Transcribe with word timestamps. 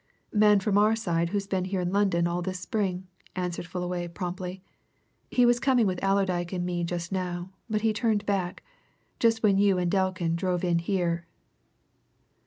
"Man 0.33 0.59
from 0.59 0.79
our 0.79 0.95
side 0.95 1.29
who's 1.29 1.45
been 1.45 1.65
here 1.65 1.79
in 1.81 1.91
London 1.91 2.25
all 2.25 2.41
this 2.41 2.59
spring," 2.59 3.05
answered 3.35 3.67
Fullaway 3.67 4.07
promptly. 4.07 4.63
"He 5.29 5.45
was 5.45 5.59
coming 5.59 5.85
with 5.85 6.03
Allerdyke 6.03 6.51
and 6.53 6.65
me 6.65 6.83
just 6.83 7.11
now, 7.11 7.51
but 7.69 7.81
he 7.81 7.93
turned 7.93 8.25
back 8.25 8.63
just 9.19 9.43
when 9.43 9.59
you 9.59 9.77
and 9.77 9.91
Delkin 9.91 10.35
drove 10.35 10.63
in 10.63 10.79
here." 10.79 11.27